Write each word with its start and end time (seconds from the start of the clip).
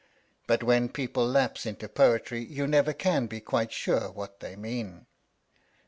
But 0.47 0.63
when 0.63 0.89
people 0.89 1.27
lapse 1.27 1.63
into 1.67 1.87
poetry 1.87 2.43
you 2.43 2.65
never 2.65 2.91
can 2.91 3.27
be 3.27 3.39
quite 3.39 3.71
sure 3.71 4.09
what 4.09 4.39
they 4.39 4.55
mean. 4.55 5.05